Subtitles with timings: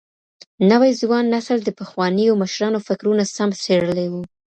[0.71, 4.21] نوي ځوان نسل د پخوانيو مشرانو فکرونه سم څېړلي وو.